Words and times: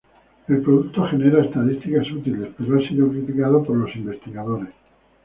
El 0.47 0.63
producto 0.63 1.05
genera 1.09 1.45
estadísticas 1.45 2.09
útiles, 2.11 2.49
pero 2.57 2.79
ha 2.79 2.87
sido 2.87 3.07
criticado 3.11 3.63
por 3.63 3.77
los 3.77 3.95
investigadores. 3.95 4.73